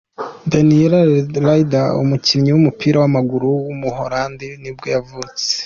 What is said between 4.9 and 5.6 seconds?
yavutse.